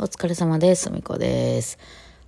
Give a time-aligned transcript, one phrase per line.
[0.00, 0.92] お疲れ様です。
[0.92, 1.76] みこです。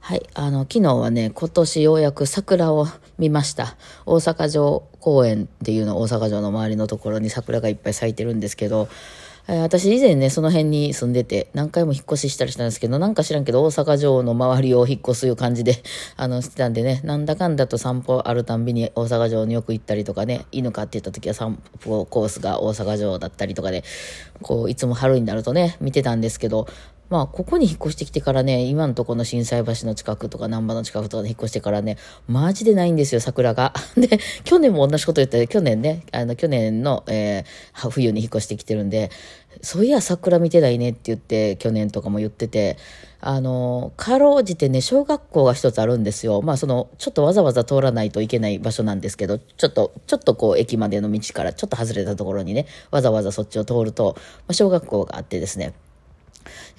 [0.00, 0.26] はい。
[0.34, 3.76] あの、昨日はね、今年ようやく桜を見ました。
[4.06, 8.88] 大阪城公園っていうの、大阪城の周りのところに桜がいっぱい咲いてるんですけど、
[9.46, 15.76] えー私以前ね、その辺に住んでて、何回も引っ越ししたりしたんですけど、なんか知らんけど、大阪城の周りを引っ越すいう感じで、
[16.18, 23.84] あの、してたんでね、なんだかんだと散歩あるたんびに大阪城によく行ったりとかね、犬かって言った時は散歩コースが大阪城だったりとかで、
[24.42, 26.66] こう、いつも春になるとね、見てたんですけど、
[27.10, 31.98] まあ、ここに引っ越してきてからね、今のところの震災橋の近くとか、難波の近くとかで引っ越してからね、
[32.28, 33.74] マジでないんですよ、桜が。
[33.98, 39.10] で、去年も同じこと言って、去年ね、あの、去年の、えー冬に引っ越してきてるんで、
[39.62, 42.76] そういや桜見てないねって言って、去年とかも言ってて、
[43.20, 46.42] あの、かろうじてね、小学校が一つあるんですよ。
[46.42, 55.74] まあ、その、ちょっとわざわざ通らないといけない場所なんですけど、ちょっと、ちょっとこう、駅までの道からちょっと外れたところにね、わざわざそっちを通ると、まあ、小学校があってですね、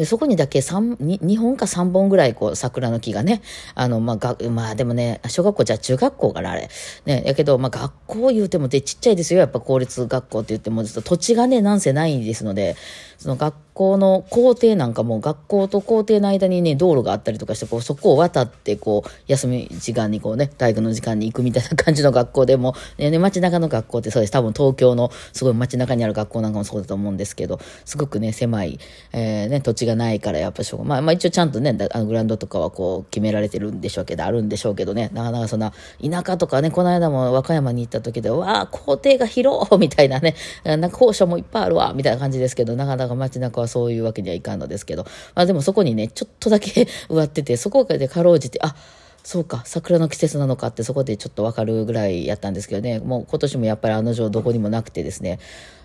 [0.02, 3.44] でそこにだけ三に2本か3本ぐらいこう桜の木がね、
[3.76, 6.72] あの、まあ、が、まあでもね、小学校じゃ中学校からあれ。
[7.06, 9.42] ね、やけど、まあ学校言うてもでちっちゃいですよ。
[9.42, 12.76] やっぱ公立学校って言っても、ずっと土地がね、なんせないですので、
[13.20, 13.60] その学校
[13.98, 24.32] の校庭なんかも学校と校庭の間にね、道路があったりとかして、こう、そこを渡って、こう、休み時間にこうね、体育の時間に行くみたいな感じの学校でも、ね、ね街中の学校ってそうです。
[24.32, 28.80] 多分東京のすごい街中にある学校なんかもそうだと思うんですけど、すごくね、狭い、
[29.14, 45.04] えーね、土地がないから、やっぱしょうまあ、まあ一応ちゃんとね、あのグラウンドとかはこう、決められてるんでしょうけど、あるんでしょうけどね、なかなかそんな、田舎とかね、この間も和歌山に行った時で、わあ、校庭が広みたいなね、なんか校舎もいっぱいあるわ、みたいな感じですけど、なかなか街中はそういうわけにはいかんのですけど、
[45.36, 48.76] まあでもそこにね、ちょっとだけ 植わってて、そこでかろうじて、あ、
[49.24, 55.40] そうか、桜の季節なのかってそこでちょっとわかるぐらいやったんですけどね、もう今年もやっぱりあの城どこにもなくてですね、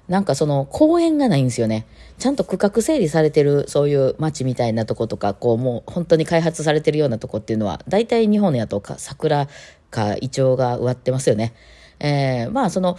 [0.09, 1.87] なんかその公園がないんですよね。
[2.19, 9.49] ちゃんと区画整理されてるそういう街みたいなとことか、こうもう本当に開発されてるようなとこっていうのは、大体日本やとか桜
[9.91, 11.55] かイチョウが植わってますよね。
[11.99, 12.97] えー、まあその、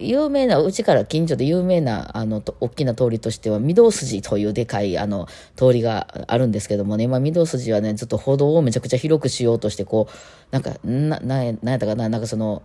[0.00, 10.12] 有名な、うちから近所で有名な、あの、大きな通りとしては、御堂筋というでかい、あの、通りがあるんですけどもね、まあ、御堂筋はね、ずっと歩道をめちゃくちゃ広くしようとして、こう、
[10.50, 12.62] なんか、な、な、なんやったかな、なんかその、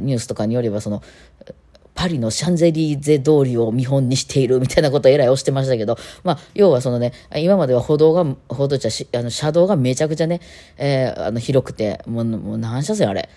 [0.00, 1.02] ニュースとかによれば、その、
[1.94, 10.40] パリのシャンゼリーゼ通りを見本にしているみたいなことをえらい押してましたけど、まあ、要はそのね、今までは歩道が、歩道じゃ、あの、車道がめちゃくちゃね、
[10.76, 13.30] えーあの、広くて、もう、もう何車線あれ。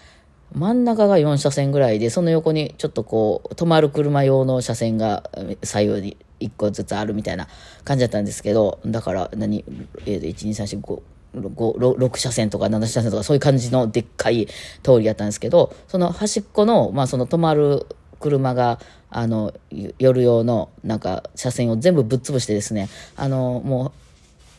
[0.53, 5.29] 真ん中が4車線ぐらいで、その横にちょっとこう、止まる車用の車線が
[5.63, 7.47] 左右に1個ずつあるみたいな
[7.83, 9.63] 感じだったんですけど、だから何、
[10.05, 11.01] えー、1、2、3、4、5、
[11.35, 14.47] 5 6車線とか7車線とかそういう感じのでっかい
[14.81, 17.85] 通りやったんですけど、その端っこの、まあその止まる
[18.19, 18.79] 車が、
[19.11, 19.53] あの、
[19.97, 23.91] 夜用のなんか車線を全部ぶっ潰してですね、あの、もう、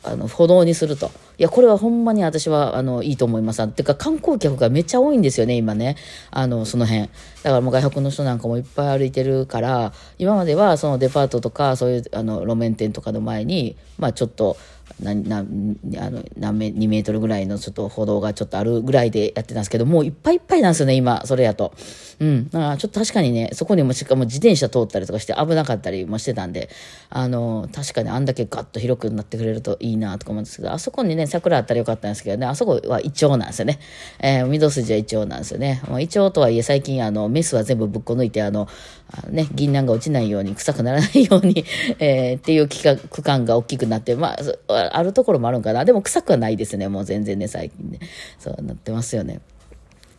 [0.02, 1.10] あの、歩道にすると。
[1.38, 3.66] いや、これはほんまに私は、あの、いいと思います。
[3.68, 5.96] てか、観光客がめっちゃ多いんですよね、今ね。
[6.30, 7.02] あの、その辺。
[7.02, 14.56] だからもう外国の人なんかもいっぱい歩いてるから、今まではそのデパートとか、そういう、あの、路面店とかの前に、まあちょっと、
[15.02, 21.72] ななあの何メ2メートルぐらいのちょっと歩道がちょっとあるぐらいでやってたんですけど、もういっぱいいっぱいなんですよね、今、それやと。
[22.20, 22.48] うん。
[22.50, 26.68] だからちょっと確かにね、そこにもしかも自転車通ったりとかして危なかったりもしてたんで、
[27.08, 33.78] あの、確かにあんだけガッと広くなってくれるといいなとか思うんですけど、あそこにね、桜あったらよかったんですけどね、あそこはイチョウなんですよね。
[34.20, 35.82] えー、御堂筋はイチョウなんですよね。
[35.88, 38.68] まあ、イチョウとはいえ最近あの、メスは全部ぶっこ抜いて、あの、
[39.12, 41.64] あのね、銀杏が落ちないように、臭くならないように、
[41.98, 44.38] えー、っていう期間区間が大きくなって、まあ、
[44.80, 45.84] あるところもあるんかな。
[45.84, 47.98] でも臭くはないですね、もう全然ね、最近ね。
[48.38, 49.40] そうなってますよね。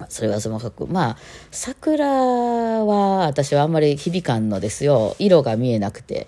[0.09, 0.87] それはそのかく。
[0.87, 1.17] まあ、
[1.51, 5.15] 桜は私はあんまり響かんのですよ。
[5.19, 6.27] 色が見えなくて。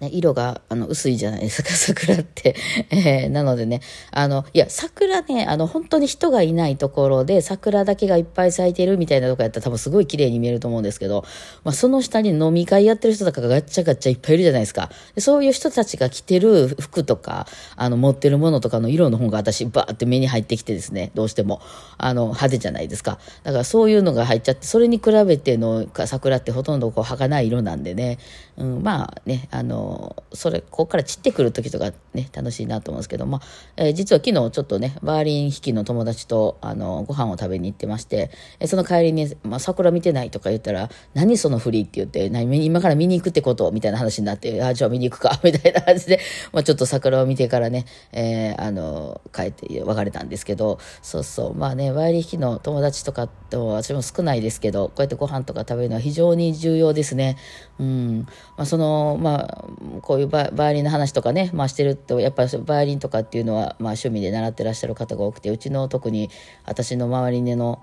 [0.00, 2.54] ね、色があの薄いじゃないですか、 桜って。
[2.90, 3.80] えーなのでね、
[4.10, 11.24] あの、いや、桜ね、あの、本当に人がいないところで、桜だけがいっぱい咲いてるみたいなとこやったら多分すごい綺麗に見えると思うんですけど、
[11.64, 14.90] まあ、その下に飲み会やってる人とかがガッチャガッチャいっぱいいるじゃないですか。
[15.14, 21.60] でそういう人たちが着てる服とか、あの、持ってるものとかの色の方が私、バーって目に入ってきてですね、どうしても、
[21.96, 23.18] あの、派手じゃないですか。
[23.44, 28.18] だからそういうのが入っちゃって、それに比べての桜ってほとんどこう、儚い色なんでね、
[28.58, 33.42] うん、まあね、あの、それ、ここから散ってくる時とかね、楽しいなと思うんですけど、まあ、
[33.76, 46.18] えー実は昨日ちょっとね、バーリン引きの友達と、あの、ご飯を食べに行ってまして、えーその帰りに、まあ、桜見てないとか言ったら、何そのフリーって言って、何、今から見に行くってことみたいな話になって、あ、じゃあ見に行くか、 みたいな感じで、
[46.52, 57.36] まあ、ちょっと桜を見てからね、えーあの、帰って別れたんですけど、そうそう、まあね、バーリン引きの友達とかと私も少ないですけど、こうやってご飯とか食べるのは非常に重要ですね。
[57.78, 58.26] うん。
[58.56, 59.64] まあ、その、まあ、
[60.02, 66.30] こういうバイオリンの話とかね、まあ、してるとやっぱりバイオリンとかっていうのは、まあ、趣味で習ってらっしゃる方が多くてうちの特に
[66.64, 67.82] 私の周りでの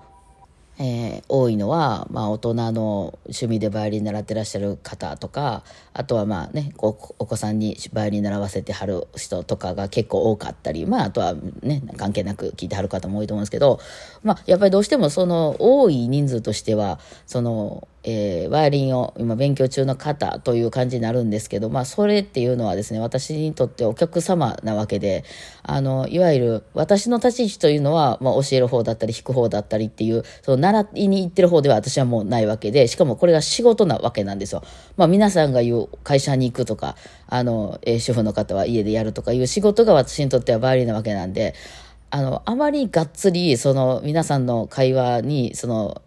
[0.78, 5.62] えー、多いのは、まあ、大人の趣味でバイオリン習ってらっしゃる方とか
[5.92, 13.78] あとはまあねお子さんにバイオリン習わせてはる人とかが結構多かったり、まあ、あとはね関係なく聞いてはる方も多いと思うんですけど、
[14.24, 25.24] まあ、やっぱりどうしてもその多い人数としてはそのえー、バイオリンを今勉強中の方という感じになるんですけど、まあ、それっていうのはですね、私にとってお客様なわけで、
[25.62, 34.62] あの、いわゆる私の立ち位置というのは、まあ、教える方だったり、弾く方だったりっていう、その習いに行ってる方では私はもうないわけで、しかもこれが仕事なわけなんですよ。
[34.98, 36.96] まあ、皆さんが言う会社に行くとか、
[37.26, 41.54] あの、えー、主婦の方は家でやるとかいう仕事が私にとってはバイオリンなわけなんで、
[42.10, 46.02] あの、あまりがっつり、その、皆さんの会話に、その、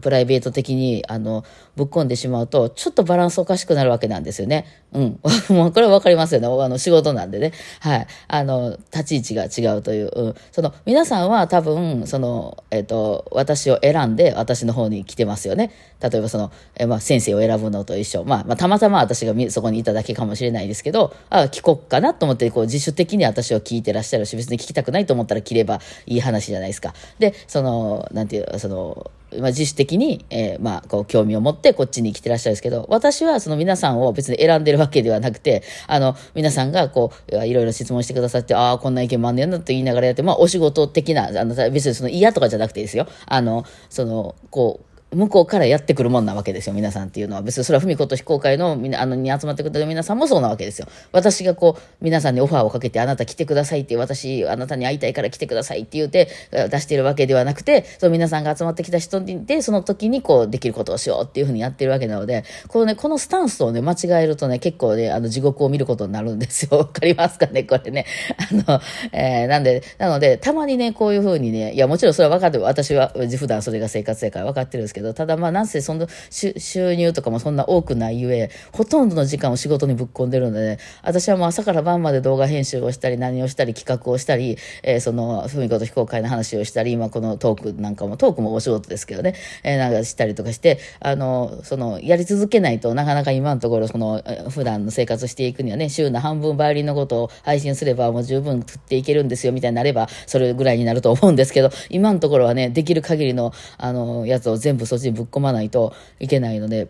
[0.00, 1.44] プライベート的に、あの、
[1.78, 4.66] ぶっ込んでしまうと、ちょっとバランスおかしくなるわけなんですよね。
[4.92, 5.20] うん。
[5.48, 6.48] もうこれはわかりますよね。
[6.48, 7.52] あの、仕事なんでね。
[7.80, 8.06] はい。
[8.26, 10.10] あの、立ち位置が違うという。
[10.12, 10.34] うん。
[10.50, 15.70] その、皆さんは多分、その、えっ、ー、と、私を選んで私の方に来てますよね。
[16.00, 18.24] 例えばその、えまあ、先生を選ぶのと一緒。
[18.24, 26.94] まあ、まあ、たまたま私がそこにいただけかもしれないですけど、あ、聞こっかなと思って、こう、自主的に私を聞いてらっしゃるし、別に聞きたくないと思ったら切ればいい話じゃないですか。
[27.18, 43.06] で、その、なんていう、その、まあ、自主的に、えー、まあ、こう、興味を持ってってこっちに来てらっしゃるんですけど、私はその皆さんを別に選んでるわけではなくて、あの、皆さんがこう、いろいろ質問してくださって、ああ、こんな意見もあんねんなと言いながらやって、まあ、お仕事的な、あの、別にその嫌とかじゃなくてですよ。
[43.26, 47.42] あの、その、こう、向こうからやってくるもんなわけですよ、皆さんっていうのは。
[47.42, 50.86] 別にそれは文子と非公開のみなあのに集まってくれた皆さんもそうなわけですよ。
[51.12, 66.78] 私がこう、皆さんにオファーをかけて、あなた来てくださいって、私、あなたに会いたいから来てくださいって言って、出してるわけではなくて、その皆さんが集まってきた人で、その時にこう、できることをしようっていうふうにやってるわけなので、このね、このスタンスをね、間違えるとね、結構ね、あの、地獄を見ることになるんですよ。
[66.78, 68.04] わかりますかね、これね。
[68.36, 68.80] あの、
[69.12, 106.88] えー、なんで、なので、たまにね、こういうふうにね、いや、もちろんそれは分かって、私は、普段それが生活やから分かってるんですけど、ただまあ、なんせその収入とかもそんな多くないゆえ、ほとんどの時間を仕事にぶっ込んでるので、ね、私はもう朝から晩まで動画編集をしたり、何をしたり、企画をしたり、えー、その、文子と非公開の話をしたり、今このトークなんかも、トークもお仕事ですけどね、えー、なんかしたりとかして、あの、その、やり続けないとなかなか今のところ、その、普段の生活していくにはね、週の半分バイオリンのことを配信すればもう十分食っていけるんですよ、みたいになれば、それぐらいになると思うんですけど、今のところはね、できる限りの、あの、やつを全部そっちにぶっ込まないといけないので、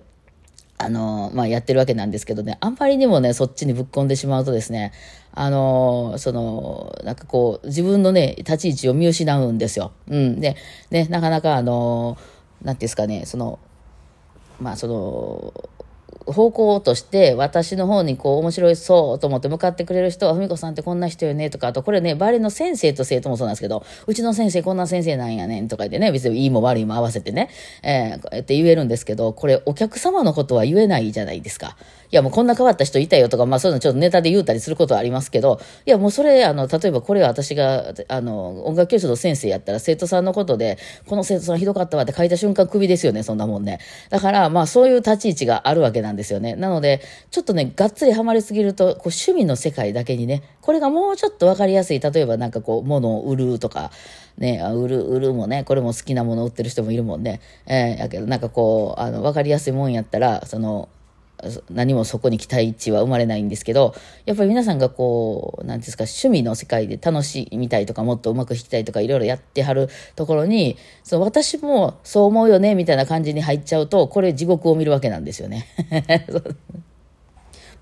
[0.79, 4.93] あの、まあ、やってるわけなんですけどね、あんまりにもね、そっちにぶっ込んでしまうとですね、
[5.35, 9.91] あの、その、なんかこう、自分のね、立ち位置を見失うんですよ。
[10.09, 10.41] うん。
[10.41, 10.57] で、
[10.91, 12.17] ね、なかなかあの、
[12.63, 13.59] なんていうんですかね、その、
[14.61, 15.69] まあ、その、
[16.33, 27.51] 方向として私の方にこう面白いそうと思って向かってくれる人は、ふみこさんってこんな人よねとか、あとこれね、バレの先生と生徒もそうなんですけど、うちの先生こんな先生なんやねんとか言ってね、別にいいも悪いも合わせてね、
[27.83, 31.77] えー、って言えるんですけど、これお客様のことは言えないじゃないですか。
[32.11, 43.79] いやもうこんな変わった人いたよとか、まあそういうのちょっとネタで言うたりすることはありますけど、いやもうそれ、あの、例えばこれは私が、あの、音楽教室の先生やったら生徒さんのことで、この生徒さんひどかったわって書いた瞬間クビですよね、そんなもんね。
[44.09, 46.55] だから、まあそういう立ち位置があるわけなんですですよね。
[46.57, 47.01] なので、
[47.31, 53.91] ちょっとね、がっつりハマりすぎると、こう趣味の世界だけにね、これがもうちょっとわかりやすい、例えばなんかこう、物を売るとか、
[54.37, 57.41] ね、売る、売るもね、これも好きなもの売ってる人もいるもんね。
[57.67, 60.89] えー、やけどなんかこう、あの、わかりやすいもんやったら、その、
[61.71, 63.95] 何もそこに期待値は生まれないんですけど、
[64.27, 75.67] やっぱり皆さんがこう、なんですか、趣味の世界で楽しみたいとか、もっとうまく弾きたいとか、いろいろやってはるところに、その私もそう思うよね、みたいな感じに入っちゃうと、これ地獄を見るわけなんですよね。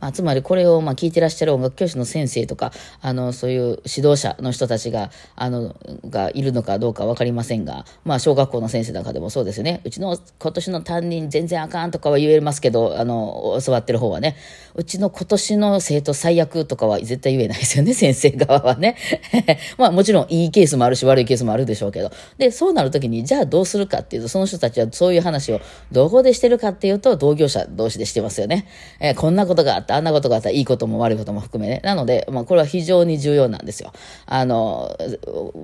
[0.00, 5.75] まあ、つまりこれをまあ聞いてらっしゃる音楽教師の先生とか、あの、そういう指導者の人たちが、あの、
[6.09, 9.81] がいるのかどうかわかりませんが、まあ、小学校の先生なんかでもそうですよね。
[9.85, 14.37] うちの今年の担任全然あかんとかは言えますけど、あの、教わってる方はね、
[14.75, 18.97] うちの今年の生徒最悪とかは絶対言えないですよね、 先生側はね。
[19.79, 22.11] まあ、もちろんいいケースもあるし、悪いケースもあるでしょうけど。
[22.38, 25.61] で、そうなるときに、じゃあどうするかっていうと、その人たちはそういう話を
[25.93, 28.67] どこでしてるかっていうと、同業者同士でしてますよね。
[29.00, 31.81] えー、こんなことがあった、あんなことがあった、いいことも悪いことも含めね。
[31.85, 33.93] なので、まあ、これは非常に重要なんですよ。
[34.26, 34.97] あの、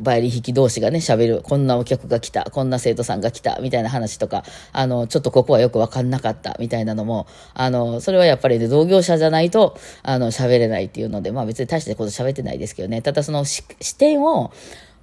[0.00, 13.02] バイオリン弾き同士がね、喋る、こんなお客が来た、こんな生徒さんが来た、みたいな話とか、あの、ちょっとここはよくわかんなかった、みたいなのも、あの、それはやっぱりね、同業者じゃないと、あの、喋れないっていうので、まあ別に大してこと喋ってないですけどね。
[13.02, 13.64] ただその視
[13.99, 14.52] 点を、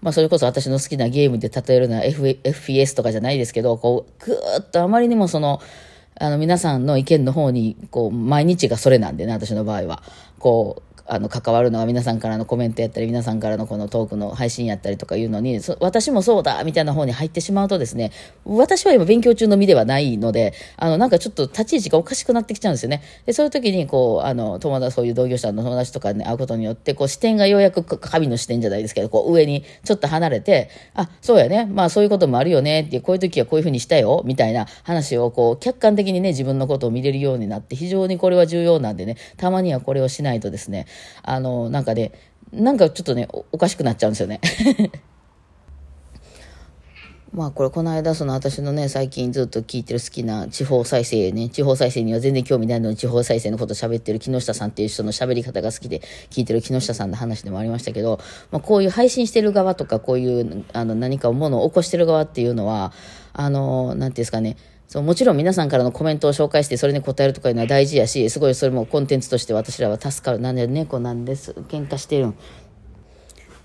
[0.02, 5.62] まあそれこそ私の好きなゲームで例えるのは F FPS とかじゃないですけど、こう、ぐーっとあまりにもその、
[6.20, 10.04] あの、皆さんの意見の方に、こう、毎日がそれなんでね、私の場合は。
[10.38, 18.12] こう、あの関わるのは皆さんからのコメントやったり皆さんからのこのトークの配信やったりとかいうのに私もそうだみたいな方に入ってしまうとですね
[18.46, 23.02] 私は今勉強中の身ではないのであのなんかちょっと立ち位置がおかしくなってきちゃうんですよね。
[23.26, 31.66] でそういう時にこうあの友達そういう同業者の友達とかに会うことによってこう視点がようやく神の視点じゃないですけどこう上にちょっと離れてあそうやね。
[31.66, 40.86] まあそういうこともあるよねってこういう時はこういうふうにしたよみたいな話をこう客観的にね自分のことを見れるようになって非常にこれは重要なんでねたまにはこれをしないとですね
[41.24, 42.12] あの、なんかね、
[42.52, 44.42] なんかちょっとね、おかしくなっちゃうんですよね。
[47.32, 56.02] まあこれこの間その私のね最近ずっと聞いてる好きな地方再生ね地方再生には全然興味ないのに地方再生のこと喋ってる木下さんっていう人の喋り方が好きで
[56.32, 58.20] 聞いてる木下さんの話でもありましたけど、
[58.52, 62.94] まあ、こういう配信してる側とかこういうあの何かものを起こしてる側っていうのは
[63.34, 64.58] あの何ていうんですかね
[64.90, 72.36] そうもちろん皆さんからのコメントを紹介してそれに答えるとかいうのは大事やしすごいそれもコンテンツとして私らは助かるなんで猫なんです喧嘩してるん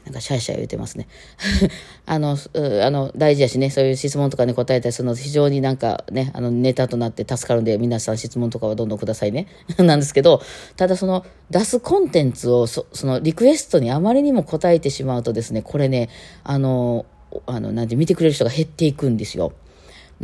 [0.04, 1.08] なんかシャイシャイ言うてますね。
[2.04, 9.46] あの、あの、大事やしね、そういう質問とかに答えたりするの非常になんかね、あの、ネタとなって助かるんで、皆さん質問とかはどんどんくださいね。
[9.78, 10.42] なんですけど、
[10.76, 16.10] ただその、出すコンテンツをそ、の、リクエストにあまりにも答えてしまうとですね、これね、
[16.42, 17.06] あの、
[17.46, 19.54] あの、なんて見てくれる人が減っていくんですよ。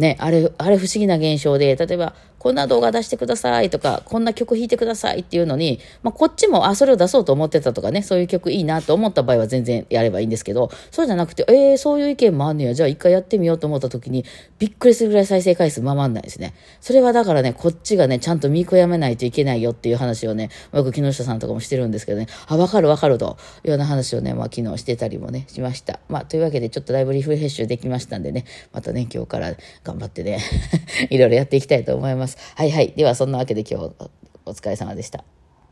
[0.00, 14.25] ね、あれ、あれ不思議な現象で、例えば、こんな動画出してくださいとか、こんな曲弾いてくださいっていうのに、まあ、こっちも、あ、それを出そうと思ってたとかね、そういう曲いいなと思った場合は全然やればいいんですけど、そうじゃなくて、えー、そういう意見もあんねや、じゃあ一回やってみようと思った時に、
[14.59, 16.55] びっくりするぐらい再生回数ままんないですね。
[16.81, 26.01] それはだからね、こっちがね、ちゃんと見悔やめないといけないよっていう話をね、よく木下さんとかもしてるんですけどね、あ、わかるわかるというような話をね、まあ昨日してたりもね、しました。
[26.09, 29.55] まあというわけでちょっとだいぶリフレッシュできましたんでね、またね、今日から
[29.85, 30.39] 頑張ってね、
[31.11, 32.55] いろいろやっていきたいと思いますます。
[32.57, 32.93] はいはい。
[32.97, 33.95] ではそんなわけで今日
[34.47, 35.25] お疲れ様でした。